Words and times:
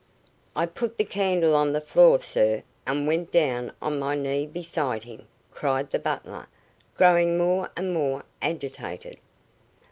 "I 0.55 0.65
put 0.65 0.97
the 0.97 1.03
candle 1.05 1.53
on 1.55 1.73
the 1.73 1.79
floor, 1.79 2.19
sir, 2.21 2.63
and 2.87 3.05
went 3.05 3.29
down 3.31 3.71
on 3.83 3.99
my 3.99 4.15
knee 4.15 4.47
beside 4.47 5.03
him," 5.03 5.27
cried 5.51 5.91
the 5.91 5.99
butler, 5.99 6.47
growing 6.97 7.37
more 7.37 7.69
and 7.77 7.93
more 7.93 8.23
agitated. 8.41 9.17